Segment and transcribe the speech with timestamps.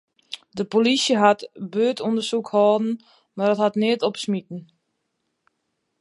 [0.57, 2.85] De polysje hat in buertûndersyk hâlden,
[3.35, 4.59] mar dat hat neat opsmiten.